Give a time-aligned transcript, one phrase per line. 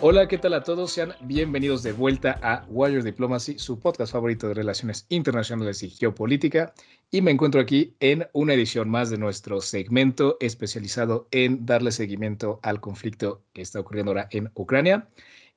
[0.00, 0.92] Hola, ¿qué tal a todos?
[0.92, 6.72] Sean bienvenidos de vuelta a Warrior Diplomacy, su podcast favorito de relaciones internacionales y geopolítica.
[7.10, 12.60] Y me encuentro aquí en una edición más de nuestro segmento especializado en darle seguimiento
[12.62, 15.08] al conflicto que está ocurriendo ahora en Ucrania.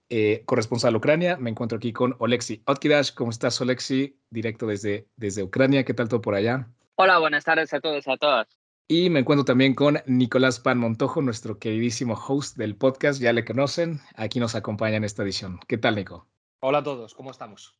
[0.09, 3.13] Eh, corresponsal Ucrania, me encuentro aquí con Oleksi Otkidash.
[3.13, 4.17] ¿Cómo estás, Oleksi?
[4.31, 5.85] Directo desde, desde Ucrania.
[5.85, 6.67] ¿Qué tal todo por allá?
[6.95, 8.60] Hola, buenas tardes a todos y a todas.
[8.93, 13.21] Y me encuentro también con Nicolás Pan Montojo, nuestro queridísimo host del podcast.
[13.21, 15.61] Ya le conocen, aquí nos acompaña en esta edición.
[15.69, 16.27] ¿Qué tal, Nico?
[16.59, 17.77] Hola a todos, ¿cómo estamos?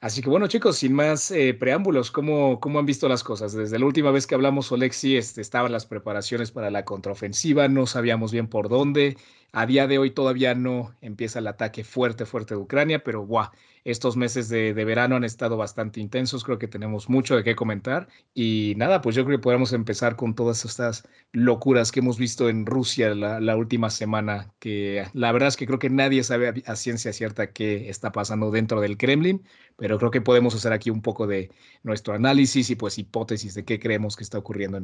[0.00, 3.52] Así que bueno, chicos, sin más eh, preámbulos, ¿cómo, ¿cómo han visto las cosas?
[3.52, 7.86] Desde la última vez que hablamos, Olexi, este, estaban las preparaciones para la contraofensiva, no
[7.86, 9.18] sabíamos bien por dónde.
[9.52, 13.50] A día de hoy todavía no empieza el ataque fuerte, fuerte de Ucrania, pero guau,
[13.84, 18.08] estos meses de, verano han estado bastante intensos, creo que tenemos mucho de qué comentar.
[18.34, 22.50] Y nada, pues yo creo que podemos empezar con todas estas locuras que hemos visto
[22.50, 26.76] en Rusia la, última semana, que la verdad es que creo que nadie sabe a,
[26.76, 29.42] ciencia cierta qué está pasando dentro del Kremlin,
[29.76, 31.50] pero creo que podemos hacer aquí un poco de
[31.82, 34.76] nuestro análisis y pues hipótesis de qué creemos que está ocurriendo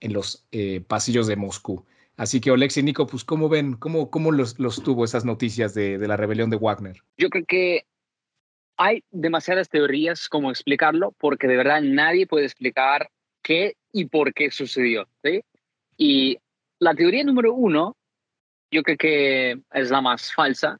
[0.00, 1.86] en, los eh, pasillos de Moscú.
[2.20, 5.72] Así que Olex y Nico, pues ¿cómo ven, cómo, cómo los, los tuvo esas noticias
[5.72, 6.98] de, de, la rebelión de Wagner?
[7.16, 7.86] Yo creo que
[8.76, 13.08] hay demasiadas teorías como explicarlo, porque de verdad nadie puede explicar
[13.42, 15.08] qué y por qué sucedió.
[15.24, 15.40] ¿sí?
[15.96, 16.36] Y
[16.78, 17.96] la teoría número uno,
[18.70, 20.78] yo creo que es la más falsa,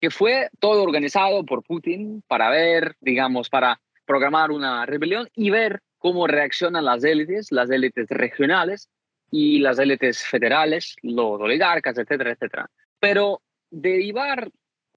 [0.00, 5.80] que fue todo organizado por Putin para ver, digamos, para programar una rebelión y ver
[5.98, 8.88] cómo reaccionan las élites, las élites regionales,
[9.32, 12.70] y las élites federales, los oligarcas, etcétera, etcétera.
[13.00, 14.50] Pero derivar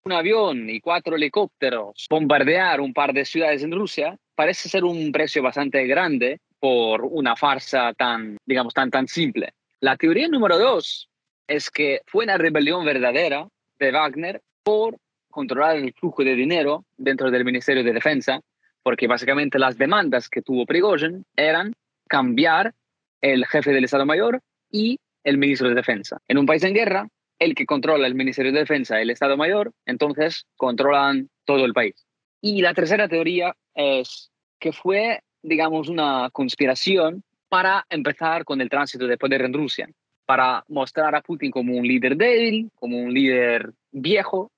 [0.04, 5.12] un avión y cuatro helicópteros, bombardear un par de ciudades en Rusia, parece ser un
[5.12, 9.54] precio bastante grande por una farsa tan, digamos, tan, tan simple.
[9.80, 11.10] La teoría número dos
[11.48, 13.48] es que fue una rebelión verdadera
[13.80, 14.98] de Wagner por
[15.30, 18.42] controlar el flujo de dinero dentro del Ministerio de Defensa,
[18.84, 21.74] porque básicamente las demandas que tuvo Prigozhin eran
[22.08, 22.74] cambiar
[23.22, 26.20] el jefe del Estado Mayor y el ministro de Defensa.
[26.28, 27.08] En un país en guerra,
[27.40, 32.06] el que controla el Ministerio de Defensa el Estado Mayor, entonces controlan todo el país.
[32.42, 39.08] Y la tercera teoría es que fue, digamos, una conspiración para empezar con el tránsito
[39.08, 39.90] de poder en Rusia,
[40.26, 44.52] para mostrar a Putin como un líder débil, como un líder viejo,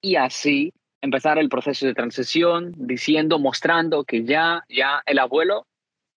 [0.00, 5.66] y así empezar el proceso de transición diciendo, mostrando que ya, ya el abuelo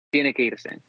[0.10, 0.82] tiene que irse.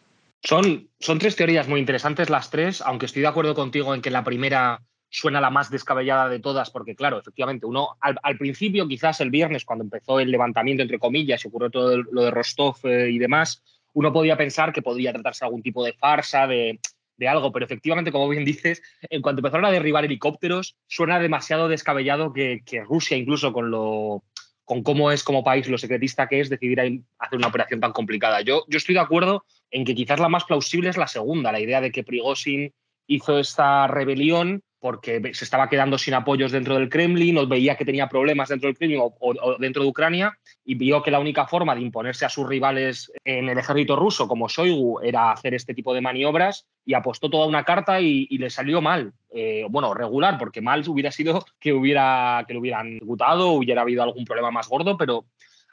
[0.42, 4.10] Son, son tres teorías muy interesantes las tres, aunque estoy de acuerdo contigo en que
[4.10, 9.20] la primera suena la más descabellada de todas, porque claro, efectivamente, uno al, principio, quizás
[9.20, 13.10] el viernes, cuando empezó el levantamiento, entre comillas, y ocurrió todo lo de Rostov eh,
[13.10, 13.62] y demás,
[13.94, 16.78] uno podía pensar que podía tratarse de algún tipo de farsa, de,
[17.16, 21.68] de, algo, pero efectivamente, como bien dices, en cuanto empezaron a derribar helicópteros, suena demasiado
[21.68, 24.22] descabellado que, que Rusia, incluso con lo
[24.68, 26.78] con cómo es como país lo secretista que es decidir
[27.18, 28.42] hacer una operación tan complicada.
[28.42, 31.60] Yo, yo estoy de acuerdo en que quizás la más plausible es la segunda, la
[31.60, 32.74] idea de que Prigozhin
[33.06, 37.84] hizo esta rebelión porque se estaba quedando sin apoyos dentro del Kremlin o veía que
[37.84, 41.74] tenía problemas dentro del Kremlin o, dentro de Ucrania y vio que la única forma
[41.74, 45.94] de imponerse a sus rivales en el ejército ruso como Shoigu era hacer este tipo
[45.94, 49.12] de maniobras y apostó toda una carta y, le salió mal.
[49.30, 54.02] Eh, bueno, regular, porque mal hubiera sido que, hubiera, que lo hubieran ejecutado, hubiera habido
[54.02, 55.26] algún problema más gordo, pero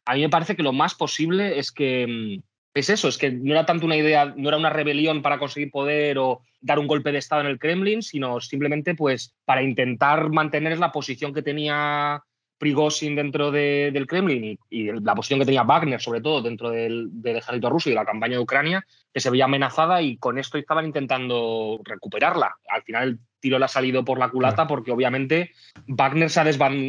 [0.04, 2.42] a mí me parece que lo más posible es que mm,
[2.76, 5.70] es eso, es que no era tanto una idea, no era una rebelión para conseguir
[5.70, 10.28] poder o dar un golpe de Estado en el Kremlin, sino simplemente pues para intentar
[10.28, 12.22] mantener la posición que tenía
[12.58, 17.70] Prigozhin dentro del Kremlin y, la posición que tenía Wagner, sobre todo dentro del, ejército
[17.70, 20.84] ruso y de la campaña de Ucrania, que se veía amenazada y con esto estaban
[20.84, 22.56] intentando recuperarla.
[22.68, 25.52] Al final el tiro le ha salido por la culata porque obviamente
[25.86, 26.44] Wagner se ha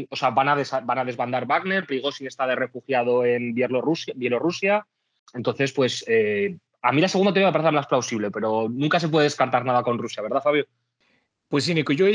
[0.09, 4.85] o sea, van, a van a desbandar Wagner, Prigozhin está de refugiado en Bielorrusia, Bielorrusia
[5.33, 9.09] entonces, pues eh, a mí la segunda teoría me parece más plausible, pero nunca se
[9.09, 10.65] puede descartar nada con Rusia, ¿verdad, Fabio?
[11.49, 12.05] Pues sí, Nico, yo,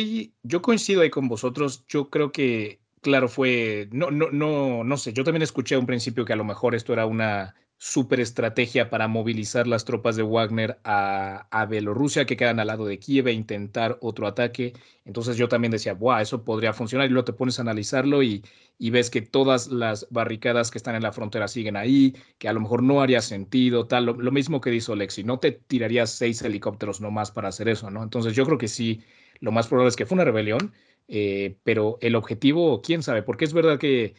[0.43, 1.85] yo coincido ahí con vosotros.
[1.89, 5.87] Yo creo que, claro, fue, no, no, no, no sé, yo también escuché a un
[5.87, 10.23] principio que a lo mejor esto era una super estrategia para movilizar las tropas de
[10.23, 14.73] Wagner a, a, Bielorrusia que quedan al lado de Kiev e intentar otro ataque.
[15.05, 17.09] Entonces yo también decía, wow, eso podría funcionar.
[17.09, 18.45] Y luego te pones a analizarlo y,
[18.79, 22.53] y, ves que todas las barricadas que están en la frontera siguen ahí, que a
[22.53, 24.07] lo mejor no haría sentido, tal.
[24.07, 28.05] Lo, mismo que dijo Lexi, no te tirarías seis helicópteros nomás para hacer eso, ¿no?
[28.05, 29.03] Entonces yo creo que sí,
[29.41, 30.73] lo más probable es que fue una rebelión,
[31.09, 34.15] eh, pero el objetivo, quién sabe, porque es verdad que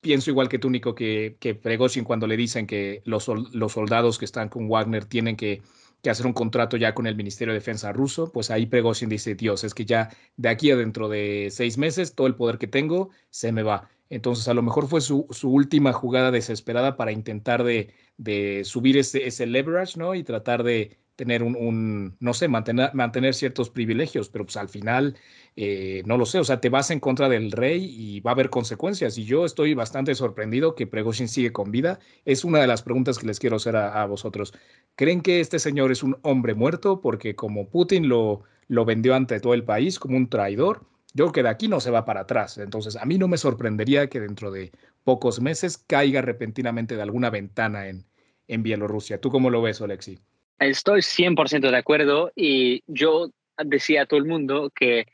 [0.00, 4.18] pienso igual que tú, Nico, que, que Pregoshin cuando le dicen que los, los soldados
[4.18, 5.62] que están con Wagner tienen que,
[6.02, 9.34] que hacer un contrato ya con el Ministerio de Defensa ruso, pues ahí Prigozhin dice,
[9.34, 12.66] Dios, es que ya de aquí a dentro de seis meses todo el poder que
[12.66, 13.88] tengo se me va.
[14.08, 19.26] Entonces a lo mejor fue su, última jugada desesperada para intentar de, de subir ese,
[19.26, 20.14] ese leverage, ¿no?
[20.14, 25.16] Y tratar de, tener un, no sé, mantener, mantener ciertos privilegios, pero pues al final,
[25.56, 28.34] eh, no lo sé, o sea, te vas en contra del rey y va a
[28.34, 29.16] haber consecuencias.
[29.18, 31.98] Y yo estoy bastante sorprendido que Pregoshin sigue con vida.
[32.26, 34.52] Es una de las preguntas que les quiero hacer a, vosotros.
[34.94, 37.00] ¿Creen que este señor es un hombre muerto?
[37.00, 40.82] Porque como Putin lo, lo vendió ante todo el país como un traidor,
[41.14, 42.58] yo creo que de aquí no se va para atrás.
[42.58, 44.70] Entonces, a mí no me sorprendería que dentro de
[45.02, 48.04] pocos meses caiga repentinamente de alguna ventana en,
[48.48, 49.20] en Bielorrusia.
[49.20, 50.20] ¿Tú cómo lo ves, Alexi?
[50.58, 55.06] Estoy 100% de acuerdo y yo decía a todo el mundo que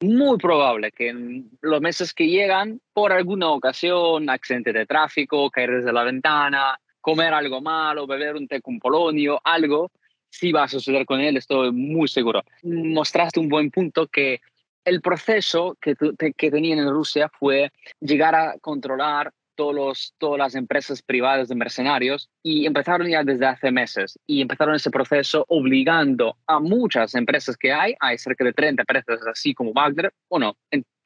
[0.00, 5.76] muy probable que en los meses que llegan, por alguna ocasión, accidente de tráfico, caer
[5.76, 9.90] desde la ventana, comer algo malo, beber un té con polonio, algo,
[10.28, 12.42] sí va a suceder con él, estoy muy seguro.
[12.62, 14.40] Mostraste un buen punto que
[14.84, 15.94] el proceso que,
[16.36, 22.28] que tenían en Rusia fue llegar a controlar todos todas las empresas privadas de mercenarios
[22.42, 27.72] y empezaron ya desde hace meses y empezaron ese proceso obligando a muchas empresas que
[27.72, 30.56] hay, hay cerca de 30 empresas así como Wagner, bueno,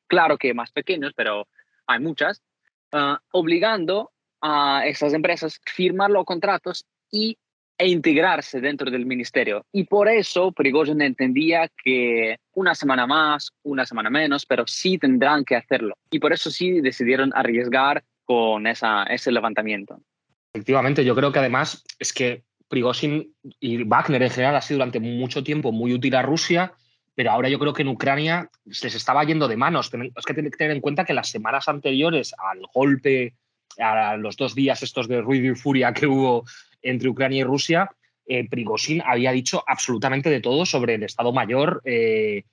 [0.06, 1.46] claro que más pequeños, pero
[1.86, 2.42] hay muchas,
[2.92, 4.10] ah, obligando
[4.42, 7.38] a esas empresas a firmar los contratos y,
[7.78, 9.64] e integrarse dentro del ministerio.
[9.72, 15.44] Y por eso Prigozhin entendía que una semana más, una semana menos, pero sí tendrán
[15.46, 15.94] que hacerlo.
[16.10, 20.00] Y por eso sí decidieron arriesgar con ese levantamiento.
[20.54, 25.00] Efectivamente, yo creo que además es que Prigozhin y Wagner en general ha sido durante
[25.00, 26.72] mucho tiempo muy útil a Rusia,
[27.16, 29.90] pero ahora yo creo que en Ucrania se les estaba yendo de manos.
[30.16, 33.34] Es que tener en cuenta que las semanas anteriores al golpe,
[33.80, 36.44] a los dos días estos de ruido y furia que hubo
[36.82, 37.90] entre Ucrania y Rusia,
[38.26, 42.44] eh, Prigozhin había dicho absolutamente de todo sobre el Estado Mayor eh,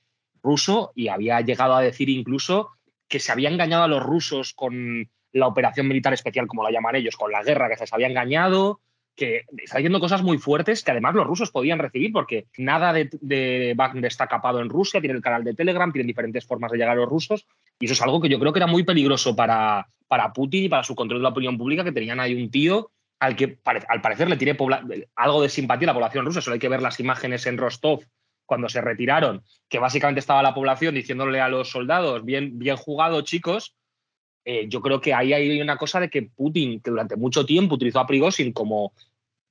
[0.42, 2.72] ruso y había llegado a decir incluso
[3.08, 5.08] que se había engañado a los rusos con
[5.38, 8.08] la operación militar especial, como la llaman ellos, con la guerra que se les había
[8.08, 8.80] engañado,
[9.18, 13.10] que está diciendo cosas muy fuertes que además los rusos podían recibir porque nada de,
[13.20, 16.94] de está capado en Rusia, tiene el canal de Telegram, tienen diferentes formas de llegar
[16.94, 17.48] a los rusos
[17.80, 20.70] y eso es algo que yo creo que era muy peligroso para, para Putin y
[20.70, 24.02] para su control de la opinión pública, que tenían ahí un tío al que al
[24.02, 24.56] parecer le tiene
[25.16, 28.04] algo de simpatía la población rusa, solo hay que ver las imágenes en Rostov
[28.46, 33.22] cuando se retiraron, que básicamente estaba la población diciéndole a los soldados, bien, bien jugado
[33.22, 33.76] chicos,
[34.50, 37.76] eh, yo creo que ahí hay una cosa de que Putin, que durante mucho tiempo
[37.76, 38.94] utilizó a Prigozhin como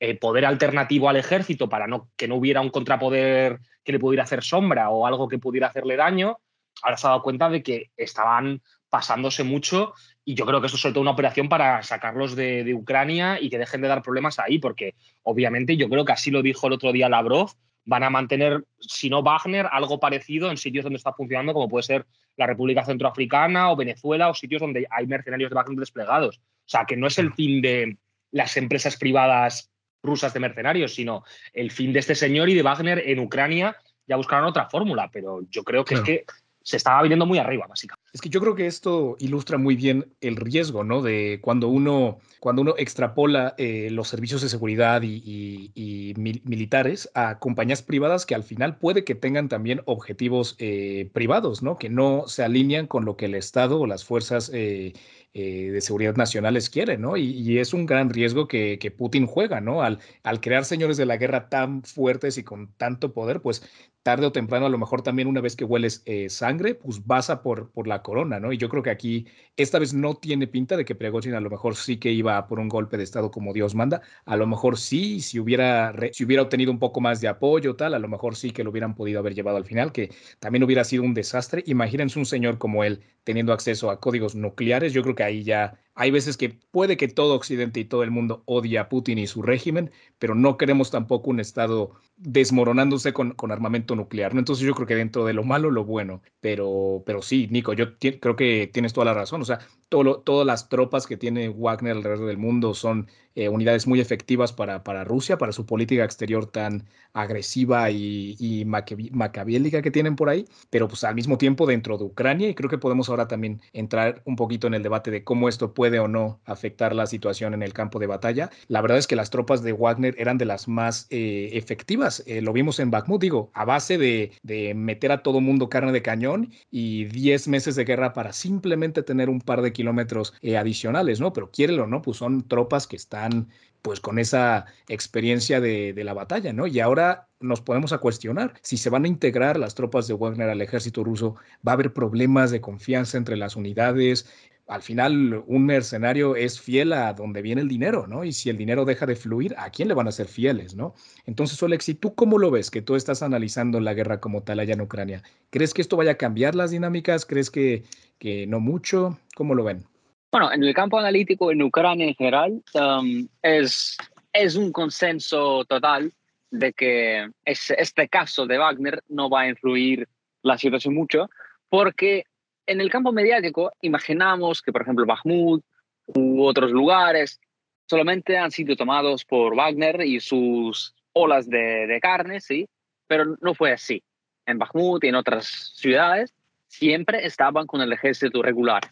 [0.00, 4.24] eh, poder alternativo al ejército para no, que no hubiera un contrapoder que le pudiera
[4.24, 6.38] hacer sombra o algo que pudiera hacerle daño,
[6.80, 9.92] ahora se ha dado cuenta de que estaban pasándose mucho
[10.24, 13.38] y yo creo que esto es sobre todo una operación para sacarlos de, de, Ucrania
[13.38, 14.94] y que dejen de dar problemas ahí, porque
[15.24, 17.50] obviamente yo creo que así lo dijo el otro día Lavrov,
[17.86, 21.84] van a mantener, si no Wagner, algo parecido en sitios donde está funcionando, como puede
[21.84, 22.06] ser
[22.36, 26.38] la República Centroafricana o Venezuela o sitios donde hay mercenarios de Wagner desplegados.
[26.38, 27.96] O sea, que no es el fin de
[28.32, 29.70] las empresas privadas
[30.02, 33.76] rusas de mercenarios, sino el fin de este señor y de Wagner en Ucrania.
[34.06, 36.24] Ya buscaron otra fórmula, pero yo creo que es que
[36.66, 38.10] se estaba viniendo muy arriba, básicamente.
[38.12, 41.00] Es que yo creo que esto ilustra muy bien el riesgo, ¿no?
[41.00, 47.82] De cuando uno, cuando uno extrapola eh, los servicios de seguridad y, militares a compañías
[47.82, 51.78] privadas que al final puede que tengan también objetivos eh, privados, ¿no?
[51.78, 54.92] Que no se alinean con lo que el Estado o las fuerzas eh,
[55.34, 57.16] de seguridad nacionales quieren, ¿no?
[57.16, 59.82] Y, es un gran riesgo que, Putin juega, ¿no?
[59.82, 60.00] Al
[60.40, 63.62] crear señores de la guerra tan fuertes y con tanto poder, pues
[64.06, 67.28] tarde o temprano, a lo mejor también una vez que hueles eh, sangre, pues vas
[67.28, 68.52] a por, por la corona, ¿no?
[68.52, 71.50] Y yo creo que aquí esta vez no tiene pinta de que Prigozhin a lo
[71.50, 74.02] mejor sí que iba por un golpe de Estado como Dios manda.
[74.24, 77.94] A lo mejor sí, si hubiera, si hubiera obtenido un poco más de apoyo, tal,
[77.94, 80.84] a lo mejor sí que lo hubieran podido haber llevado al final, que también hubiera
[80.84, 81.64] sido un desastre.
[81.66, 84.92] Imagínense un señor como él teniendo acceso a códigos nucleares.
[84.92, 88.10] Yo creo que ahí ya hay veces que puede que todo Occidente y todo el
[88.10, 93.32] mundo odie a Putin y su régimen, pero no queremos tampoco un Estado desmoronándose con,
[93.32, 94.34] con armamento nuclear.
[94.34, 94.38] ¿no?
[94.38, 96.20] Entonces yo creo que dentro de lo malo, lo bueno.
[96.40, 99.40] Pero, pero sí, Nico, yo creo que tienes toda la razón.
[99.40, 104.00] O sea, todas las tropas que tiene Wagner alrededor del mundo son eh, unidades muy
[104.00, 110.16] efectivas para, para Rusia, para su política exterior tan agresiva y, y maquiavélica que tienen
[110.16, 113.28] por ahí, pero pues al mismo tiempo dentro de Ucrania y creo que podemos ahora
[113.28, 117.06] también entrar un poquito en el debate de cómo esto puede o no afectar la
[117.06, 118.50] situación en el campo de batalla.
[118.68, 122.40] La verdad es que las tropas de Wagner eran de las más eh, efectivas, eh,
[122.40, 126.02] lo vimos en Bakhmut, digo, a base de, de meter a todo mundo carne de
[126.02, 131.20] cañón y 10 meses de guerra para simplemente tener un par de kilómetros eh, adicionales,
[131.20, 131.32] ¿no?
[131.32, 133.48] Pero quiérelo no, pues son tropas que están
[133.82, 136.66] pues con esa experiencia de, la batalla, ¿no?
[136.66, 140.50] Y ahora nos podemos a cuestionar si se van a integrar las tropas de Wagner
[140.50, 144.28] al ejército ruso, va a haber problemas de confianza entre las unidades,
[144.66, 148.24] al final un mercenario es fiel a donde viene el dinero, ¿no?
[148.24, 150.94] Y si el dinero deja de fluir, ¿a quién le van a ser fieles, no?
[151.24, 154.74] Entonces, Olex, ¿tú cómo lo ves que tú estás analizando la guerra como tal allá
[154.74, 155.22] en Ucrania?
[155.50, 157.26] ¿Crees que esto vaya a cambiar las dinámicas?
[157.26, 157.84] ¿Crees que,
[158.18, 159.18] que no mucho?
[159.34, 159.84] ¿Cómo lo ven?
[160.32, 163.96] Bueno, en el campo analítico en Ucrania en general um, es,
[164.32, 166.12] es un consenso total
[166.50, 170.08] de que este caso de Wagner no va a influir
[170.42, 171.28] la situación mucho,
[171.68, 172.24] porque
[172.66, 175.64] en el campo mediático imaginamos que, por ejemplo, Bakhmut
[176.06, 177.40] u otros lugares
[177.88, 182.68] solamente han sido tomados por Wagner y sus olas de, de carne, sí,
[183.06, 184.02] pero no fue así.
[184.44, 186.35] En Bakhmut y en otras ciudades
[186.78, 188.82] siempre estaban con el ejército regular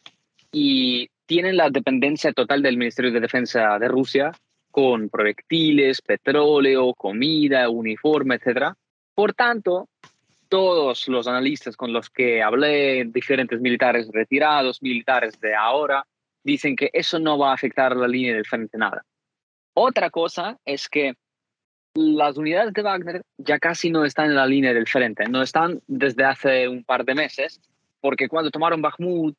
[0.51, 4.33] y tienen la dependencia total del Ministerio de Defensa de Rusia
[4.71, 8.75] con proyectiles, petróleo, comida, uniforme, etc.
[9.15, 9.89] Por tanto,
[10.49, 16.05] todos los analistas con los que hablé, diferentes militares retirados, militares de ahora,
[16.43, 19.05] dicen que eso no va a afectar la línea del frente nada.
[19.75, 21.15] Otra cosa es que
[21.95, 25.81] las unidades de Wagner ya casi no están en la línea del frente, no están
[25.87, 27.61] desde hace un par de meses,
[28.05, 29.35] porque cuando tomaron Bakhmut,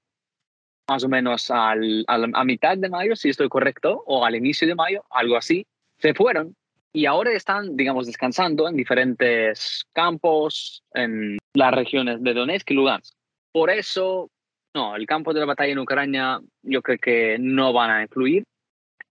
[0.89, 4.73] más o menos al, a mitad de mayo, si estoy correcto, o al inicio de
[4.73, 5.67] mayo, algo así,
[5.99, 6.55] se fueron
[6.91, 13.13] y ahora están, digamos, descansando en diferentes campos en las regiones de Donetsk y Lugansk.
[13.51, 14.31] Por eso,
[14.73, 18.45] no, el campo de la batalla en Ucrania yo creo que no van a influir.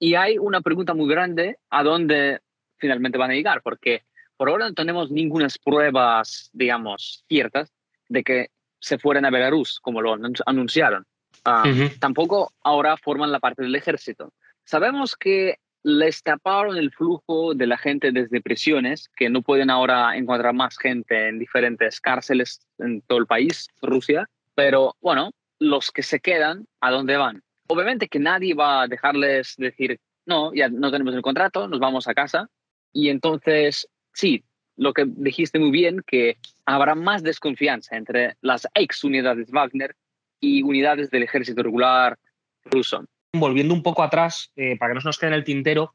[0.01, 2.41] Y hay una pregunta muy grande a dónde
[2.79, 4.03] finalmente van a llegar, porque
[4.37, 7.73] por ahora no tenemos ninguna pruebas, digamos, ciertas
[8.09, 8.49] de que
[8.85, 10.15] se fueran a Belarus, como lo
[10.45, 11.07] anunciaron.
[11.45, 11.65] Ah,
[11.99, 14.33] tampoco ahora forman la parte del ejército.
[14.65, 20.17] Sabemos que les taparon el flujo de la gente desde prisiones, que no pueden ahora
[20.17, 24.29] encontrar más gente en diferentes cárceles en todo el país, Rusia.
[24.55, 27.43] Pero bueno, los que se quedan, ¿a dónde van?
[27.69, 32.07] Obviamente que nadie va a dejarles decir, no, ya no tenemos el contrato, nos vamos
[32.07, 32.49] a casa.
[32.93, 34.45] Y entonces, sí,
[34.77, 39.95] lo que dijiste muy bien, que habrá más desconfianza entre las ex unidades Wagner
[40.41, 42.19] y unidades del ejército regular
[42.65, 43.05] ruso.
[43.33, 45.95] Volviendo un poco atrás, eh, para que no se nos quede en el tintero,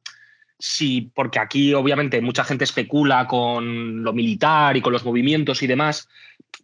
[0.58, 5.68] sí, porque aquí obviamente mucha gente especula con lo militar y con los movimientos y
[5.68, 6.08] demás,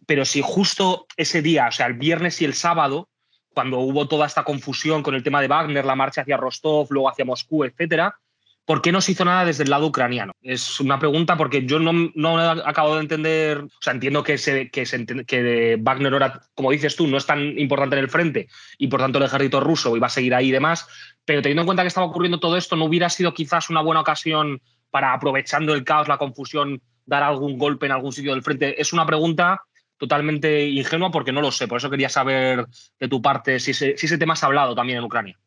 [0.06, 3.08] pero si justo ese día, o sea, el viernes y el sábado,
[3.54, 7.08] cuando hubo toda esta confusión con el tema de Wagner, la marcha hacia Rostov, luego
[7.08, 8.18] hacia Moscú, etcétera,
[8.66, 10.32] ¿Por qué no se hizo nada desde el lado ucraniano?
[10.42, 14.70] Es una pregunta porque yo no, no acabo de entender, o sea, entiendo que, se,
[14.70, 14.84] que,
[15.24, 18.98] que Wagner ahora, como dices tú, no es tan importante en el frente y por
[18.98, 20.88] tanto el ejército ruso iba a seguir ahí y demás,
[21.24, 24.00] pero teniendo en cuenta que estaba ocurriendo todo esto, ¿no hubiera sido quizás una buena
[24.00, 28.80] ocasión para, aprovechando el caos, la confusión, dar algún golpe en algún sitio del frente?
[28.80, 29.62] Es una pregunta
[29.96, 32.66] totalmente ingenua porque no lo sé, por eso quería saber
[32.98, 35.38] de tu parte si, si ese tema se ha hablado también en Ucrania.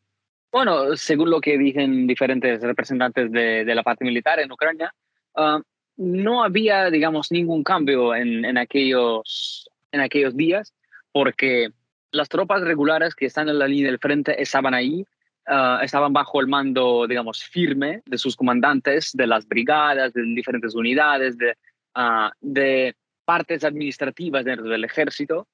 [0.52, 4.92] Bueno, según lo que dicen diferentes representantes de, la parte militar en Ucrania,
[5.36, 5.60] ah,
[5.96, 10.74] no había, digamos, ningún cambio en, en, aquellos, en aquellos días
[11.12, 11.70] porque
[12.12, 15.04] las tropas regulares que están en la línea del frente estaban ahí,
[15.46, 20.74] ah, estaban bajo el mando, digamos, firme de sus comandantes, de las brigadas, de diferentes
[20.74, 21.56] unidades, de,
[21.94, 25.46] ah, de partes administrativas dentro del ejército.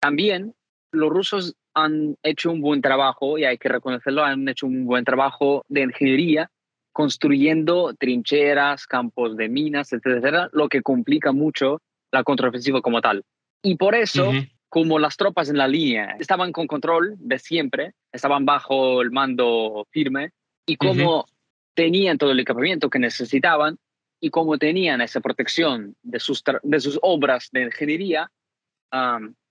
[0.00, 0.54] También
[0.90, 5.04] los rusos han hecho un buen trabajo, y hay que reconocerlo, han hecho un buen
[5.04, 6.50] trabajo de ingeniería,
[6.92, 13.22] construyendo trincheras, campos de minas, etcétera, lo que complica mucho la contraofensiva como tal.
[13.62, 14.30] Y por eso,
[14.68, 19.86] como las tropas en la línea estaban con control de siempre, estaban bajo el mando
[19.90, 20.30] firme,
[20.66, 21.26] y como
[21.74, 23.78] tenían todo el equipamiento que necesitaban,
[24.20, 28.30] y como tenían esa protección de sus, de sus obras de ingeniería,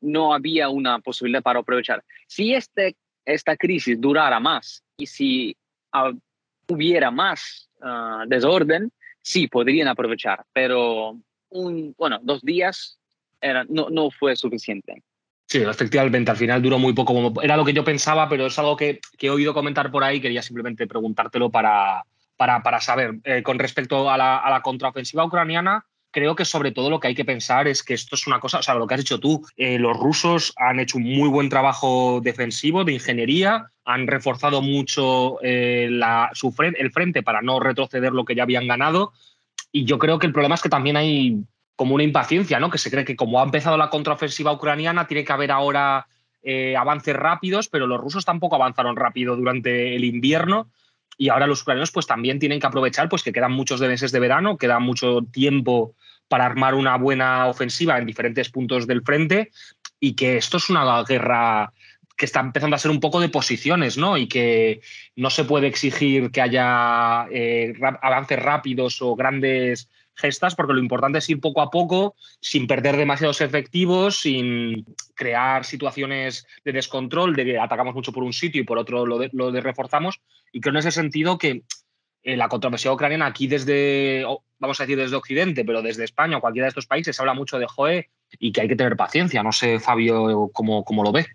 [0.02, 2.04] no había una posibilidad para aprovechar.
[2.28, 2.96] Si este,
[3.26, 5.58] esta crisis durara más y si
[6.68, 11.18] hubiera más ah, desorden, sí podrían aprovechar, pero
[11.50, 13.00] un, bueno, dos días
[13.40, 15.04] era, no, no fue suficiente.
[15.48, 17.34] Sí, efectivamente, al final duró muy poco.
[17.44, 20.22] Era lo que yo pensaba, pero es algo que, he oído comentar por ahí.
[20.22, 22.06] Quería simplemente preguntártelo para,
[22.38, 23.16] para, para saber.
[23.26, 27.08] Eh, con respecto a la, a la contraofensiva ucraniana, creo que sobre todo lo que
[27.08, 29.20] hay que pensar es que esto es una cosa, o sea, lo que has dicho
[29.20, 34.62] tú, eh, los rusos han hecho un muy buen trabajo defensivo de ingeniería, han reforzado
[34.62, 39.14] mucho eh, la, su el frente para no retroceder lo que ya habían ganado.
[39.72, 41.38] Y yo creo que el problema es que también hay
[41.76, 42.70] como una impaciencia, ¿no?
[42.70, 46.08] Que se cree que como ha empezado la contraofensiva ucraniana, tiene que haber ahora
[46.44, 50.70] eh, avances rápidos, pero los rusos tampoco avanzaron rápido durante el invierno
[51.22, 54.20] y ahora los ucranianos pues también tienen que aprovechar pues que quedan muchos meses de
[54.20, 55.94] verano, queda mucho tiempo
[56.28, 59.52] para armar una buena ofensiva en diferentes puntos del frente
[60.00, 61.74] y que esto es una guerra
[62.18, 64.18] que está empezando a ser un poco de posiciones, ¿no?
[64.18, 64.82] Y que
[65.16, 71.20] no se puede exigir que haya eh, avances rápidos o grandes gestas, porque lo importante
[71.20, 77.46] es ir poco a poco, sin perder demasiados efectivos, sin crear situaciones de descontrol, de
[77.46, 80.20] que atacamos mucho por un sitio y por otro lo, lo reforzamos.
[80.52, 81.64] Y creo en ese sentido que
[82.24, 84.24] eh, la controversia ucraniana aquí desde,
[84.60, 87.34] vamos a decir desde Occidente, pero desde España o cualquiera de estos países se habla
[87.34, 89.42] mucho de Joe y que hay que tener paciencia.
[89.44, 91.26] No sé, Fabio, cómo, cómo lo ve.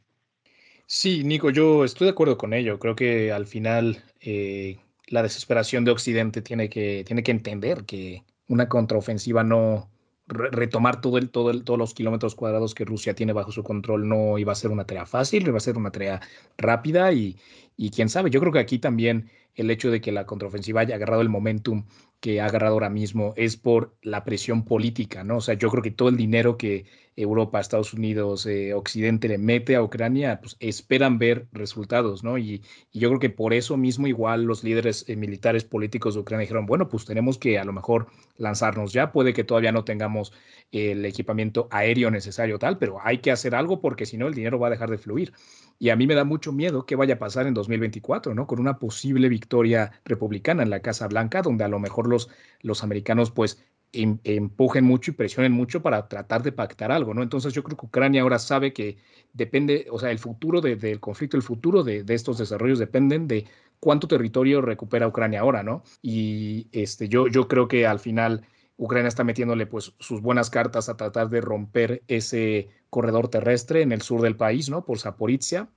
[0.87, 2.79] Sí, Nico, yo estoy de acuerdo con ello.
[2.79, 8.23] Creo que al final eh, la desesperación de Occidente tiene que, tiene que entender que
[8.47, 9.91] una contraofensiva no,
[10.28, 14.38] retomar todo el, todo todos los kilómetros cuadrados que Rusia tiene bajo su control no
[14.38, 16.21] iba a ser una tarea fácil, iba a ser una tarea
[16.56, 17.37] rápida y,
[17.76, 20.97] y quién sabe, yo creo que aquí también el hecho de que la contraofensiva haya
[20.97, 21.87] agarrado el momentum
[22.21, 25.38] que ha agarrado ahora mismo es por la presión política, ¿no?
[25.38, 26.87] O sea, yo creo que todo el dinero que
[27.17, 32.37] Europa, Estados Unidos, eh, Occidente le mete a Ucrania, pues esperan ver resultados, ¿no?
[32.37, 36.43] Y, yo creo que por eso mismo igual los líderes eh, militares políticos de Ucrania
[36.43, 40.33] dijeron, bueno, pues tenemos que a lo mejor lanzarnos ya, puede que todavía no tengamos
[40.73, 44.59] el equipamiento aéreo necesario tal, pero hay que hacer algo porque si no el dinero
[44.59, 45.33] va a dejar de fluir.
[45.79, 48.47] Y a mí me da mucho miedo qué vaya a pasar en 2024, ¿no?
[48.47, 52.31] Con una posible victoria republicana en la Casa Blanca, donde a lo mejor los,
[52.63, 57.23] los americanos pues empujen mucho y presionen mucho para tratar de pactar algo, ¿no?
[57.23, 58.99] Entonces yo creo que Ucrania ahora sabe que
[59.33, 63.47] depende, o sea, el futuro del conflicto, el futuro de, estos desarrollos dependen de
[63.81, 65.83] cuánto territorio recupera Ucrania ahora, ¿no?
[66.02, 70.88] Y este, yo, yo creo que al final Ucrania está metiéndole pues sus buenas cartas
[70.88, 74.85] a tratar de romper ese corredor terrestre en el sur del país, ¿no?
[74.85, 75.69] Por Zaporizhia.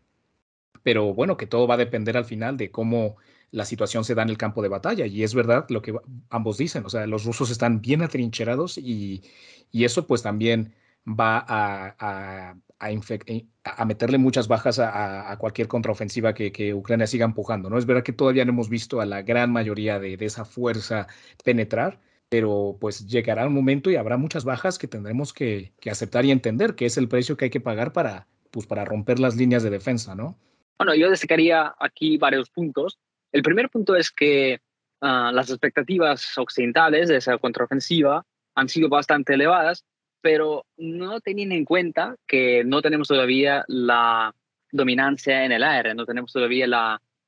[0.83, 3.17] Pero bueno, que todo va a depender al final de cómo
[3.51, 5.05] la situación se da en el campo de batalla.
[5.05, 5.93] Y es verdad lo que
[6.29, 9.23] ambos dicen, o sea, los rusos están bien atrincherados y,
[9.71, 10.73] y eso pues también
[11.07, 17.69] va a, a, a, meterle muchas bajas a, cualquier contraofensiva que, que, Ucrania siga empujando.
[17.69, 17.77] ¿no?
[17.77, 21.07] Es verdad que todavía no hemos visto a la gran mayoría de, de esa fuerza
[21.43, 26.31] penetrar, pero pues llegará un momento y habrá muchas bajas que tendremos que, aceptar y
[26.31, 29.63] entender, que es el precio que hay que pagar para, pues, para romper las líneas
[29.63, 30.38] de defensa, ¿no?
[30.77, 32.99] Bueno, yo destacaría aquí varios puntos.
[33.31, 34.59] El primer punto es que
[35.01, 39.85] ah, las expectativas occidentales de esa contraofensiva han sido bastante elevadas,
[40.21, 44.33] pero no teniendo en cuenta que no tenemos todavía la
[44.71, 46.67] dominancia en el aire, no tenemos todavía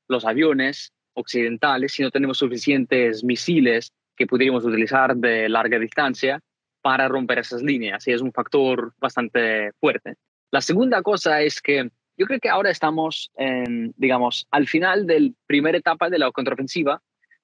[0.07, 6.39] los aviones occidentales, si no tenemos suficientes misiles que podríamos utilizar de larga distancia
[6.81, 10.15] para romper esas líneas y es un factor bastante fuerte.
[10.51, 11.89] La segunda cosa es que
[12.21, 16.31] yo creo que ahora estamos, en, digamos, al final de la primera etapa de la
[16.31, 17.01] contraofensiva,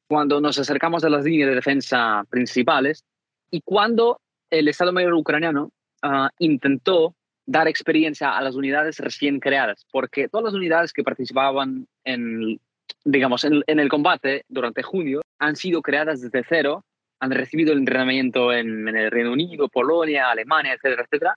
[0.07, 3.03] cuando nos acercamos a las líneas de defensa principales
[3.49, 5.71] y cuando el Estado Mayor ucraniano
[6.03, 7.15] uh, intentó
[7.47, 12.59] dar experiencia a las unidades recién creadas, porque todas las unidades que participaban en
[13.03, 16.85] digamos, en, el combate durante junio han sido creadas desde cero,
[17.19, 21.35] han recibido el entrenamiento en, el Reino Unido, Polonia, Alemania, etcétera, etcétera.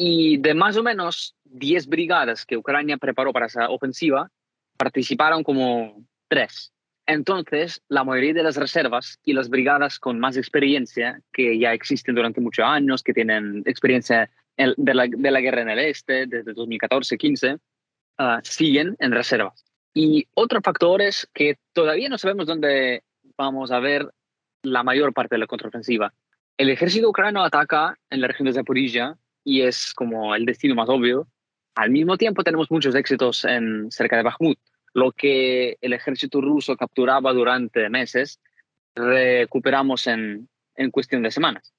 [0.00, 4.30] Y de más o menos 10 brigadas que Ucrania preparó para esa ofensiva,
[4.76, 6.72] participaron como tres.
[7.04, 12.14] Entonces, la mayoría de las reservas y las brigadas con más experiencia, que ya existen
[12.14, 16.54] durante muchos años, que tienen experiencia de, la, de, la, guerra en el este desde
[16.54, 17.58] 2014-15,
[18.18, 19.64] ah, siguen en reservas.
[19.94, 23.02] Y otro factor es que todavía no sabemos dónde
[23.36, 24.12] vamos a ver
[24.62, 26.12] la mayor parte de la contraofensiva.
[26.56, 29.16] El ejército ucraniano ataca en la región de Zaporizhia
[29.48, 31.26] y es como el destino más obvio.
[31.74, 34.58] Al mismo tiempo tenemos muchos éxitos en, cerca de Bakhmut.
[34.92, 38.40] Lo que el ejército ruso capturaba durante meses,
[38.94, 41.72] recuperamos en, en cuestión de semanas.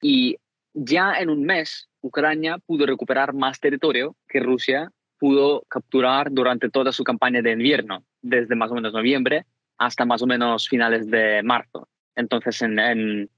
[0.00, 0.36] Y
[0.74, 6.92] ya en un mes, Ucrania pudo recuperar más territorio que Rusia pudo capturar durante toda
[6.92, 9.44] su campaña de invierno, desde más o menos noviembre
[9.76, 11.88] hasta más o menos finales de marzo.
[12.14, 13.28] Entonces, en,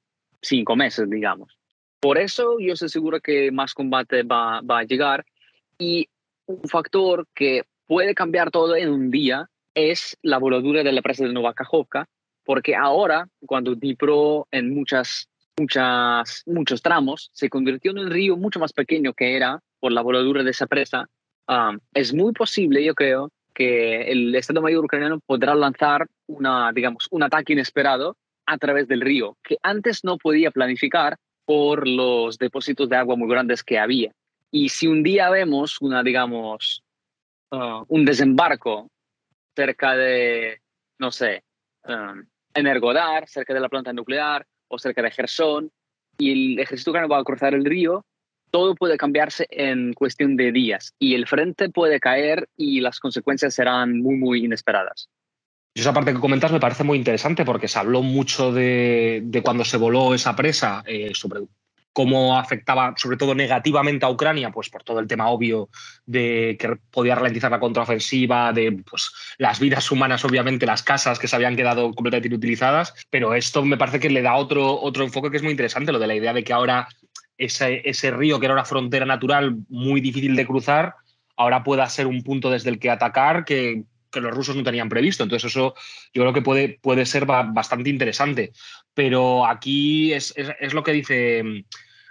[0.42, 1.59] cinco meses, digamos.
[2.00, 5.24] Por eso yo estoy seguro que más combate va, va a llegar.
[5.78, 6.08] Y
[6.46, 11.24] un factor que puede cambiar todo en un día es la voladura de la presa
[11.24, 12.06] de Nova Kajovka,
[12.44, 18.58] porque ahora, cuando Dnipro en muchas, muchas, muchos tramos se convirtió en un río mucho
[18.58, 21.08] más pequeño que era por la voladura de esa presa,
[21.94, 27.24] es muy posible, yo creo, que el Estado Mayor ucraniano podrá lanzar una, digamos, un
[27.24, 31.16] ataque inesperado a través del río, que antes no podía planificar
[31.50, 34.12] por los depósitos de agua muy grandes que había.
[34.52, 36.84] Y si un día vemos una, digamos,
[37.50, 38.88] uh, un desembarco
[39.56, 40.60] cerca de,
[41.00, 41.42] no sé,
[41.88, 45.72] um, Energodar, cerca de la planta nuclear o cerca de Gerson,
[46.18, 48.04] y el ejército ucraniano va a cruzar el río,
[48.52, 53.56] todo puede cambiarse en cuestión de días y el frente puede caer y las consecuencias
[53.56, 55.08] serán muy, muy inesperadas.
[55.72, 59.64] Y esa parte que comentas me parece muy interesante porque se habló mucho de, cuando
[59.64, 61.42] se voló esa presa eh, sobre
[61.92, 65.68] cómo afectaba sobre todo negativamente a Ucrania, pues por todo el tema obvio
[66.06, 71.28] de que podía ralentizar la contraofensiva, de pues las vidas humanas, obviamente, las casas que
[71.28, 75.30] se habían quedado completamente inutilizadas, pero esto me parece que le da otro, otro enfoque
[75.30, 76.88] que es muy interesante, lo de la idea de que ahora
[77.36, 80.94] ese, ese río, que era una frontera natural muy difícil de cruzar,
[81.36, 84.88] ahora pueda ser un punto desde el que atacar que, que los rusos no tenían
[84.88, 85.22] previsto.
[85.22, 85.74] Entonces eso
[86.12, 88.52] yo creo que puede, puede ser bastante interesante.
[88.94, 91.64] Pero aquí es, es, lo que dice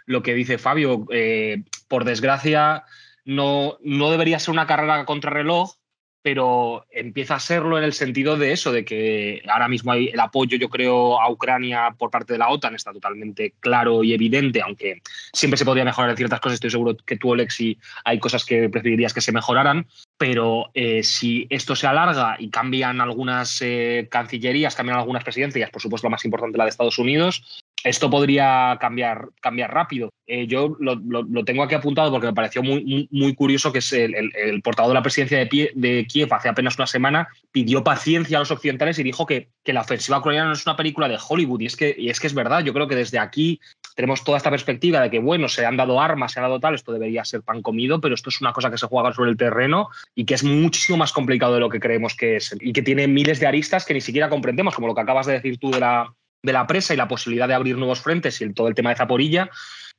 [0.06, 1.06] lo que dice Fabio.
[1.12, 2.86] Eh, por desgracia,
[3.26, 5.76] no, no debería ser una carrera contra reloj,
[6.22, 10.20] pero empieza a serlo en el sentido de eso, de que ahora mismo hay el
[10.20, 14.62] apoyo, yo creo, a Ucrania por parte de la OTAN está totalmente claro y evidente,
[14.62, 15.02] aunque
[15.34, 16.56] siempre se podría mejorar en ciertas cosas.
[16.56, 21.48] Estoy seguro que tú, Alexi, hay cosas que preferirías que se mejoraran, pero eh, si
[21.50, 26.26] esto se alarga y cambian algunas eh, cancillerías, cambian algunas presidencias, por supuesto la más
[26.26, 30.10] importante la de Estados Unidos, esto podría cambiar, cambiar rápido.
[30.28, 34.62] Eh, yo lo, tengo aquí apuntado porque me pareció muy, muy, curioso que es el,
[34.62, 38.52] portador de la presidencia de, de, Kiev hace apenas una semana pidió paciencia a los
[38.52, 41.62] occidentales y dijo que, que, la ofensiva ucraniana no es una película de Hollywood.
[41.62, 43.60] Y es, que, y es que es verdad, yo creo que desde aquí
[43.96, 46.76] tenemos toda esta perspectiva de que, bueno, se han dado armas, se ha dado tal,
[46.76, 49.38] esto debería ser pan comido, pero esto es una cosa que se juega sobre el
[49.38, 52.82] terreno y que es muchísimo más complicado de lo que creemos que es y que
[52.82, 55.72] tiene miles de aristas que ni siquiera comprendemos, como lo que acabas de decir tú
[55.72, 58.76] de la, de la presa y la posibilidad de abrir nuevos frentes y todo el
[58.76, 59.50] tema de Zaporilla,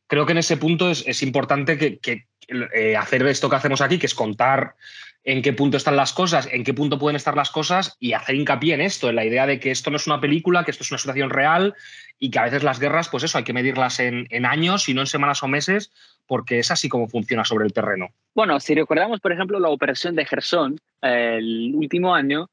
[0.07, 2.27] creo que en ese punto es, importante que,
[2.75, 4.75] eh, hacer esto que hacemos aquí, que es contar
[5.23, 8.35] en qué punto están las cosas, en qué punto pueden estar las cosas y hacer
[8.35, 10.83] hincapié en esto, en la idea de que esto no es una película, que esto
[10.83, 11.75] es una situación real
[12.19, 15.03] y que a veces las guerras, pues eso, hay que medirlas en, años y no
[15.03, 15.93] en semanas o meses,
[16.27, 18.09] porque es así como funciona sobre el terreno.
[18.35, 22.49] Bueno, si recordamos, por ejemplo, la operación de Gerson el último año,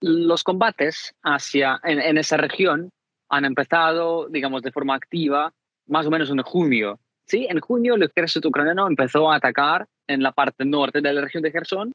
[0.00, 2.90] los combates hacia, en esa región
[3.32, 5.52] han empezado, digamos, de forma activa
[5.86, 7.00] más o menos en junio.
[7.26, 7.46] ¿sí?
[7.48, 11.42] En junio el ejército ucraniano empezó a atacar en la parte norte de la región
[11.42, 11.92] de Gerson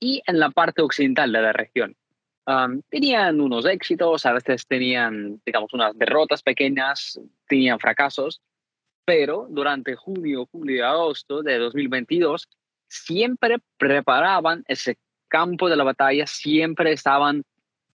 [0.00, 1.94] y en la parte occidental de la región.
[2.88, 8.40] tenían unos éxitos, a veces tenían, digamos, unas derrotas pequeñas, tenían fracasos,
[9.04, 12.48] pero durante junio, julio y agosto de 2022
[12.88, 14.96] siempre preparaban ese
[15.28, 17.42] campo de la batalla, siempre estaban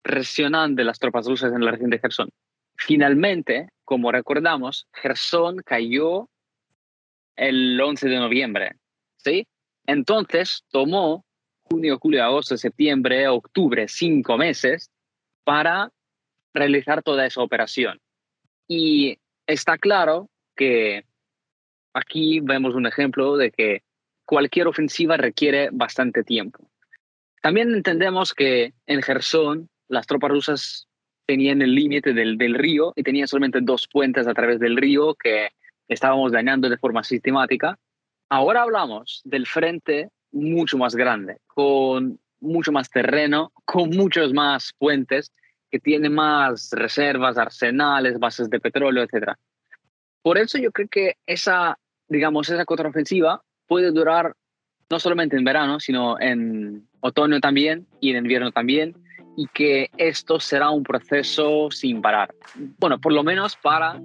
[0.02, 2.30] presionando las tropas rusas en la región de Gerson.
[2.78, 6.28] Finalmente, como recordamos, Gerson cayó
[7.36, 8.76] el 11 de noviembre,
[9.16, 9.46] ¿sí?
[9.86, 11.24] Entonces tomó
[11.64, 14.90] junio, julio, agosto, septiembre, octubre, cinco meses
[15.44, 15.90] para
[16.54, 18.00] realizar toda esa operación.
[18.68, 21.04] Y está claro que
[21.92, 23.82] aquí vemos un ejemplo de que
[24.24, 26.68] cualquier ofensiva requiere bastante tiempo.
[27.42, 30.88] También entendemos que en Gerson las tropas rusas
[31.26, 35.14] tenían el límite del, del río y tenían solamente dos puentes a través del río
[35.14, 35.48] que
[35.88, 37.78] estábamos dañando de forma sistemática.
[38.28, 45.32] Ahora hablamos del frente mucho más grande, con mucho más terreno, con muchos más puentes,
[45.70, 49.32] que tiene más reservas, arsenales, bases de petróleo, etc.
[50.22, 54.34] Por eso yo creo que esa, digamos, esa contraofensiva puede durar
[54.88, 58.94] no solamente en verano, sino en otoño también y en invierno también,
[59.36, 62.34] y que esto será un proceso sin parar.
[62.78, 64.00] Bueno, por lo menos para,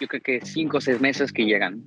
[0.00, 1.86] yo creo que cinco o seis meses que llegan.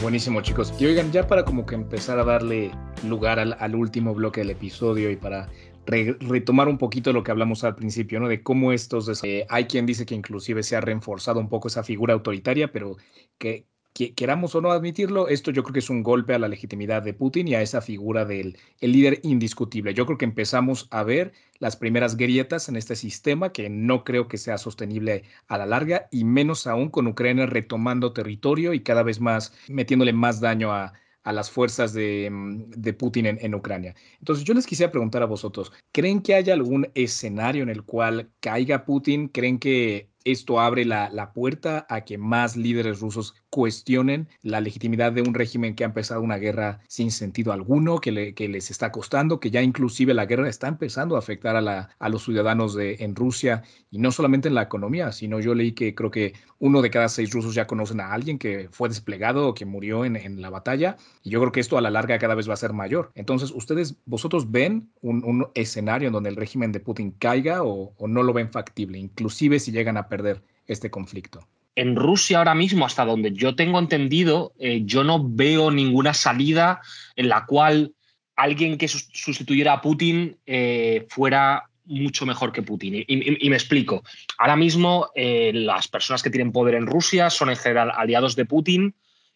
[0.00, 0.72] Buenísimo, chicos.
[0.80, 2.70] Y oigan, ya para como que empezar a darle
[3.06, 5.48] lugar al, último bloque del episodio y para
[5.86, 8.28] retomar un poquito lo que hablamos al principio, ¿no?
[8.28, 9.22] De cómo estos...
[9.24, 12.96] Eh, hay quien dice que inclusive se ha reforzado un poco esa figura autoritaria, pero
[13.38, 13.66] que,
[14.14, 17.14] queramos o no admitirlo, esto yo creo que es un golpe a la legitimidad de
[17.14, 19.94] Putin y a esa figura del el líder indiscutible.
[19.94, 24.28] Yo creo que empezamos a ver las primeras grietas en este sistema que no creo
[24.28, 29.02] que sea sostenible a la larga y menos aún con Ucrania retomando territorio y cada
[29.02, 30.92] vez más metiéndole más daño a,
[31.24, 33.94] las fuerzas de, mm, Putin en, Ucrania.
[34.18, 38.30] Entonces yo les quisiera preguntar a vosotros, ¿creen que haya algún escenario en el cual
[38.40, 39.28] caiga Putin?
[39.28, 45.22] ¿Creen que esto abre la, puerta a que más líderes rusos cuestionen la legitimidad de
[45.22, 49.50] un régimen que ha empezado una guerra sin sentido alguno, que, les está costando, que
[49.50, 53.62] ya inclusive la guerra está empezando a afectar a, a los ciudadanos de, en Rusia
[53.90, 57.08] y no solamente en la economía, sino yo leí que creo que uno de cada
[57.08, 60.96] seis rusos ya conocen a alguien que fue desplegado o que murió en, la batalla
[61.22, 63.10] y yo creo que esto a la larga cada vez va a ser mayor.
[63.14, 68.08] Entonces, ¿ustedes, vosotros ven un, escenario en donde el régimen de Putin caiga o, o
[68.08, 71.46] no lo ven factible, inclusive si llegan a perder este conflicto?
[71.78, 76.80] En Rusia ahora mismo, hasta donde yo tengo entendido, eh, yo no veo ninguna salida
[77.14, 77.92] en la cual
[78.34, 83.04] alguien que sustituyera a Putin eh, fuera mucho mejor que Putin.
[83.06, 84.02] Y, me explico.
[84.38, 88.44] Ahora mismo eh, las personas que tienen poder en Rusia son en general aliados de
[88.44, 88.94] Putin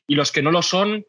[0.08, 1.06] y los que no lo son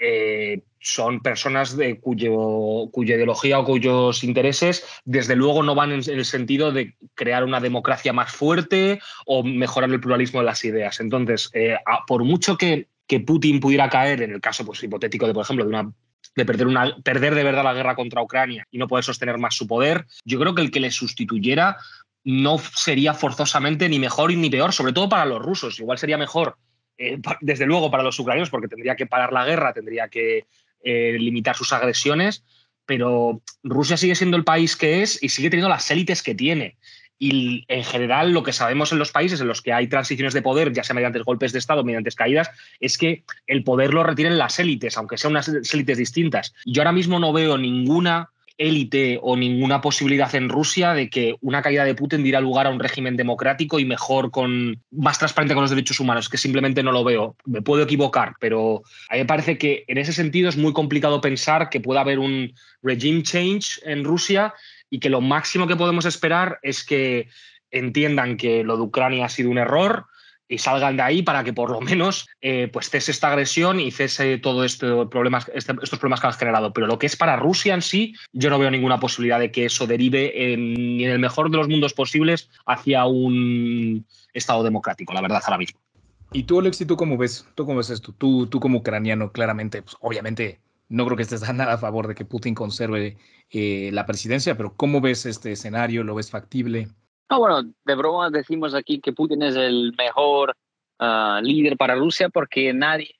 [0.00, 6.00] eh, son personas de cuyo, cuya ideología o cuyos intereses, desde luego, no van en,
[6.08, 11.00] el sentido de crear una democracia más fuerte o mejorar el pluralismo de las ideas.
[11.00, 15.34] Entonces, eh, por mucho que, que, Putin pudiera caer, en el caso pues, hipotético de,
[15.34, 15.92] por ejemplo, de una
[16.36, 19.54] de perder, una, perder de verdad la guerra contra Ucrania y no poder sostener más
[19.54, 21.76] su poder, yo creo que el que le sustituyera
[22.24, 25.78] no sería forzosamente ni mejor ni peor, sobre todo para los rusos.
[25.80, 26.56] Igual sería mejor
[27.00, 30.44] eh, desde luego para los ucranianos, porque tendría que parar la guerra, tendría que
[30.84, 32.44] eh, limitar sus agresiones,
[32.84, 36.76] pero Rusia sigue siendo el país que es y sigue teniendo las élites que tiene.
[37.18, 40.42] Y en general lo que sabemos en los países en los que hay transiciones de
[40.42, 44.36] poder, ya sea mediante golpes de Estado mediante caídas, es que el poder lo retienen
[44.36, 46.52] las élites, aunque sean unas élites distintas.
[46.66, 48.30] Yo ahora mismo no veo ninguna
[48.60, 52.70] élite o ninguna posibilidad en Rusia de que una caída de Putin diera lugar a
[52.70, 56.92] un régimen democrático y mejor con más transparente con los derechos humanos, que simplemente no
[56.92, 57.36] lo veo.
[57.46, 61.22] Me puedo equivocar, pero a mí me parece que en ese sentido es muy complicado
[61.22, 64.52] pensar que pueda haber un regime change en Rusia
[64.90, 67.28] y que lo máximo que podemos esperar es que
[67.70, 70.04] entiendan que lo de Ucrania ha sido un error,
[70.50, 73.92] y salgan de ahí para que por lo menos eh, pues cese esta agresión y
[73.92, 76.72] cese todos este problemas, este, estos problemas que han generado.
[76.72, 79.66] Pero lo que es para Rusia en sí, yo no veo ninguna posibilidad de que
[79.66, 85.20] eso derive ni en el mejor de los mundos posibles hacia un Estado democrático, la
[85.20, 85.80] verdad, ahora mismo.
[86.32, 87.46] ¿Y tú, Alexi, tú cómo ves?
[87.54, 88.12] ¿Tú cómo ves esto?
[88.12, 92.14] Tú, tú como ucraniano, claramente, pues, obviamente no creo que estés nada a favor de
[92.14, 93.16] que Putin conserve
[93.50, 96.04] eh, la presidencia, pero ¿cómo ves este escenario?
[96.04, 96.88] ¿Lo ves factible?
[97.30, 100.56] No, bueno, de broma decimos aquí que Putin es el mejor
[100.98, 103.14] ah, líder para Rusia porque nadie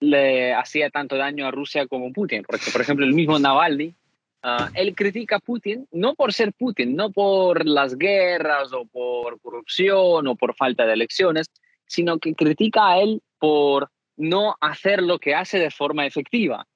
[0.00, 2.42] le hacía tanto daño a Rusia como Putin.
[2.42, 3.94] Porque, por ejemplo, el mismo Navalny,
[4.42, 9.40] ah, él critica a Putin no por ser Putin, no por las guerras o por
[9.40, 11.46] corrupción o por falta de elecciones,
[11.86, 16.66] sino que critica a él por no hacer lo que hace de forma efectiva,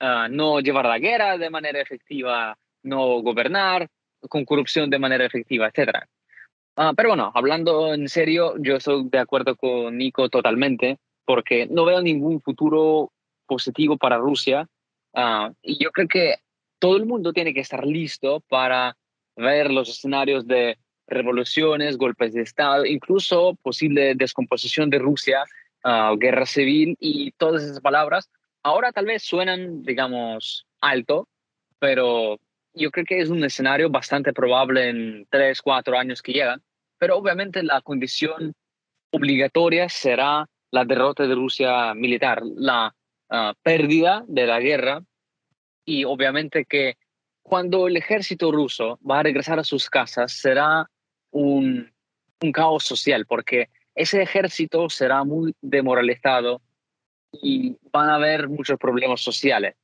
[0.00, 3.88] ah, no llevar la guerra de manera efectiva, no gobernar
[4.28, 6.04] con corrupción de manera efectiva, etc.
[6.76, 11.86] Ah, pero bueno, hablando en serio, yo estoy de acuerdo con Nico totalmente, porque no
[11.86, 13.12] veo ningún futuro
[13.46, 14.68] positivo para Rusia.
[15.14, 16.34] Ah, y yo creo que
[16.78, 18.96] todo el mundo tiene que estar listo para
[19.36, 25.44] ver los escenarios de revoluciones, golpes de Estado, incluso posible descomposición de Rusia,
[25.84, 28.28] uh, guerra civil y todas esas palabras.
[28.62, 31.28] Ahora tal vez suenan, digamos, alto,
[31.78, 32.38] pero
[32.76, 36.62] yo creo que es un escenario bastante probable en tres, cuatro años que llegan,
[36.98, 38.54] pero obviamente la condición
[39.10, 42.94] obligatoria será la derrota de Rusia militar, la
[43.30, 45.02] ah, pérdida de la guerra
[45.84, 46.96] y obviamente que
[47.42, 50.90] cuando el ejército ruso va a regresar a sus casas será
[51.30, 51.92] un,
[52.42, 56.60] un caos social porque ese ejército será muy demoralizado
[57.32, 59.76] y van a haber muchos problemas sociales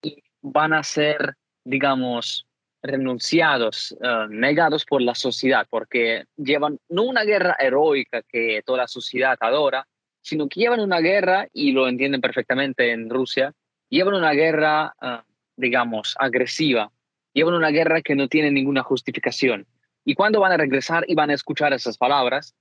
[0.00, 1.34] y van a ser
[1.64, 2.48] digamos,
[2.82, 8.88] renunciados, eh, negados por la sociedad, porque llevan no una guerra heroica que toda la
[8.88, 9.86] sociedad adora,
[10.22, 13.52] sino que llevan una guerra, y lo entienden perfectamente en Rusia,
[13.88, 15.20] llevan una guerra, eh,
[15.56, 16.90] digamos, agresiva,
[17.32, 19.66] llevan una guerra que no tiene ninguna justificación.
[20.04, 22.54] Y cuando van a regresar y van a escuchar esas palabras,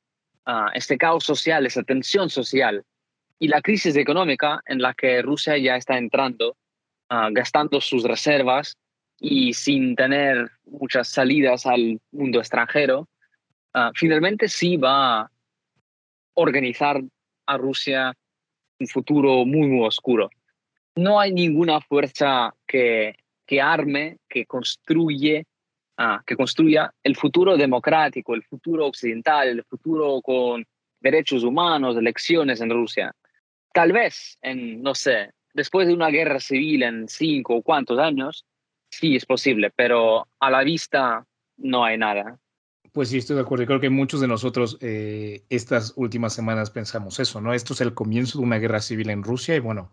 [0.46, 2.84] eh, este caos social, esa tensión social
[3.40, 6.58] y la crisis económica en la que Rusia ya está entrando,
[7.32, 8.76] gastando sus reservas,
[9.20, 13.08] y sin tener muchas salidas al mundo extranjero,
[13.74, 15.32] ah, finalmente sí va a
[16.36, 17.02] organizar
[17.48, 18.14] a Rusia
[18.80, 20.30] un futuro muy, muy oscuro.
[20.96, 25.46] No hay ninguna fuerza que, que arme, que construye,
[25.98, 30.66] ah, que construya el futuro democrático, el futuro occidental, el futuro con
[31.00, 33.14] derechos humanos, elecciones en Rusia.
[33.74, 38.46] Tal vez, en, no sé, después de una guerra civil en cinco o cuantos años,
[39.00, 41.24] Sí, es posible, pero a la vista
[41.58, 42.40] no hay nada.
[42.92, 43.68] Pues sí, estoy de acuerdo.
[43.68, 47.54] Creo que muchos de nosotros eh, estas últimas semanas pensamos eso, ¿no?
[47.54, 49.92] Esto es el comienzo de una guerra civil en Rusia y bueno,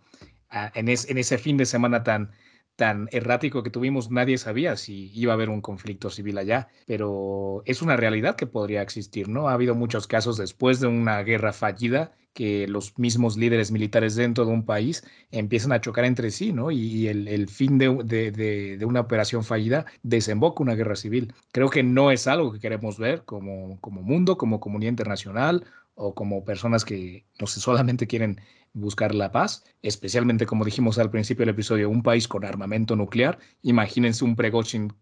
[0.74, 2.30] en, en ese fin de semana tan,
[2.76, 7.62] tan errático que tuvimos, nadie sabía si iba a haber un conflicto civil allá, pero
[7.66, 9.48] es una realidad que podría existir, ¿no?
[9.48, 14.44] Ha habido muchos casos después de una guerra fallida que los mismos líderes militares dentro
[14.44, 16.70] de un país empiezan a chocar entre sí, ¿no?
[16.72, 21.32] Y, el, fin de, de, una operación fallida desemboca una guerra civil.
[21.52, 26.14] Creo que no es algo que queremos ver como, como mundo, como comunidad internacional o
[26.14, 28.40] como personas que no sé, solamente quieren
[28.74, 33.38] buscar la paz, especialmente como dijimos al principio del episodio, un país con armamento nuclear.
[33.62, 34.92] Imagínense un Pregochin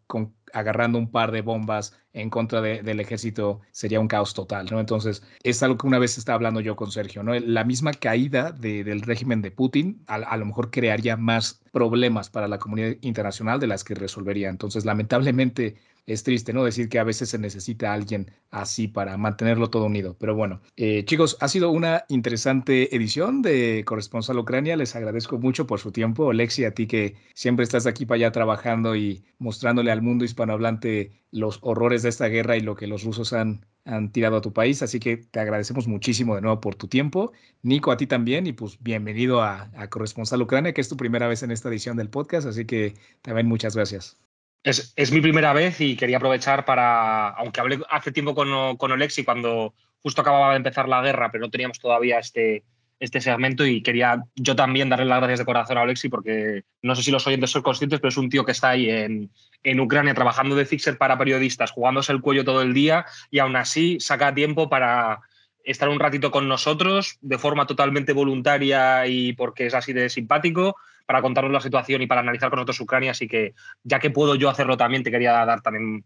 [0.52, 4.78] agarrando un par de bombas en contra del ejército, sería un caos total, ¿no?
[4.78, 7.32] Entonces, es algo que una vez estaba hablando yo con Sergio, ¿no?
[7.34, 12.58] La misma caída del régimen de Putin a, lo mejor crearía más problemas para la
[12.58, 14.50] comunidad internacional de las que resolvería.
[14.50, 16.64] Entonces, lamentablemente, es triste, ¿no?
[16.64, 20.16] Decir que a veces se necesita alguien así para mantenerlo todo unido.
[20.18, 24.76] Pero bueno, eh, chicos, ha sido una interesante edición de Corresponsal Ucrania.
[24.76, 26.30] Les agradezco mucho por su tiempo.
[26.30, 31.12] Alexi, a ti que siempre estás aquí para allá trabajando y mostrándole al mundo hispanohablante
[31.30, 34.52] los horrores de esta guerra y lo que los rusos han, han tirado a tu
[34.52, 34.82] país.
[34.82, 37.32] Así que te agradecemos muchísimo de nuevo por tu tiempo.
[37.62, 38.46] Nico, a ti también.
[38.46, 41.96] Y pues bienvenido a, a Corresponsal Ucrania, que es tu primera vez en esta edición
[41.96, 42.46] del podcast.
[42.48, 44.18] Así que también muchas gracias.
[44.64, 49.24] Es, mi primera vez y quería aprovechar para, aunque hablé hace tiempo con, con Olexi
[49.24, 52.62] cuando justo acababa de empezar la guerra, pero no teníamos todavía este,
[53.00, 56.94] este segmento y quería yo también darle las gracias de corazón a Olexi porque no
[56.94, 59.30] sé si los oyentes son conscientes, pero es un tío que está ahí en,
[59.64, 63.56] en Ucrania trabajando de fixer para periodistas, jugándose el cuello todo el día y aún
[63.56, 65.20] así saca tiempo para
[65.64, 70.76] estar un ratito con nosotros de forma totalmente voluntaria y porque es así de simpático
[71.06, 73.12] para contarnos la situación y para analizar con nosotros Ucrania.
[73.12, 76.04] Así que ya que puedo yo hacerlo también, te quería dar también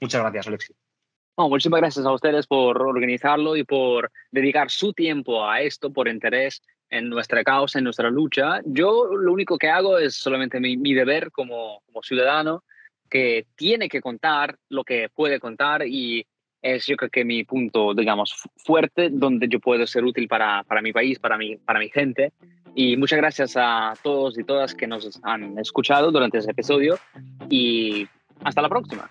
[0.00, 0.74] muchas gracias, Alexi.
[1.36, 6.62] muchísimas gracias a ustedes por organizarlo y por dedicar su tiempo a esto, por interés
[6.90, 8.60] en nuestra causa, en nuestra lucha.
[8.64, 12.62] Yo lo único que hago es solamente mi, mi deber como, como ciudadano
[13.08, 16.26] que tiene que contar lo que puede contar y
[16.62, 20.82] es yo creo que mi punto, digamos, fuerte donde yo puedo ser útil para, para
[20.82, 22.32] mi país, para mi, para mi gente.
[22.78, 26.98] Y muchas gracias a todos y todas que nos han escuchado durante ese episodio
[27.48, 28.06] y
[28.44, 29.10] hasta la próxima.